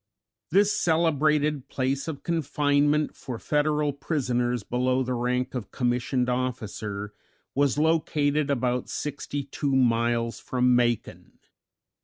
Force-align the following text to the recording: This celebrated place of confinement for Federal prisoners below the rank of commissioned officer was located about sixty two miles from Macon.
This 0.49 0.75
celebrated 0.75 1.67
place 1.67 2.07
of 2.07 2.23
confinement 2.23 3.15
for 3.15 3.37
Federal 3.37 3.93
prisoners 3.93 4.63
below 4.63 5.03
the 5.03 5.13
rank 5.13 5.53
of 5.53 5.69
commissioned 5.69 6.27
officer 6.27 7.13
was 7.53 7.77
located 7.77 8.49
about 8.49 8.89
sixty 8.89 9.43
two 9.43 9.75
miles 9.75 10.39
from 10.39 10.75
Macon. 10.75 11.33